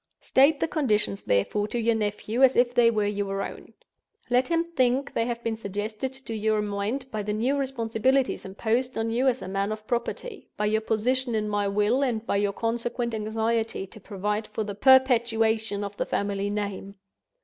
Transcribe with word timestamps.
"State 0.19 0.59
the 0.59 0.67
conditions, 0.67 1.21
therefore, 1.21 1.67
to 1.67 1.79
your 1.79 1.93
nephew, 1.93 2.41
as 2.41 2.55
if 2.55 2.73
they 2.73 2.89
were 2.89 3.05
your 3.05 3.43
own. 3.43 3.71
Let 4.31 4.47
him 4.47 4.63
think 4.75 5.13
they 5.13 5.27
have 5.27 5.43
been 5.43 5.55
suggested 5.55 6.11
to 6.11 6.33
your 6.33 6.59
mind 6.63 7.05
by 7.11 7.21
the 7.21 7.33
new 7.33 7.55
responsibilities 7.55 8.43
imposed 8.43 8.97
on 8.97 9.11
you 9.11 9.27
as 9.27 9.43
a 9.43 9.47
man 9.47 9.71
of 9.71 9.85
property, 9.85 10.49
by 10.57 10.65
your 10.65 10.81
position 10.81 11.35
in 11.35 11.47
my 11.47 11.67
will, 11.67 12.01
and 12.03 12.25
by 12.25 12.37
your 12.37 12.53
consequent 12.53 13.13
anxiety 13.13 13.85
to 13.85 13.99
provide 13.99 14.47
for 14.47 14.63
the 14.63 14.73
perpetuation 14.73 15.83
of 15.83 15.95
the 15.97 16.05
family 16.07 16.49
name. 16.49 16.95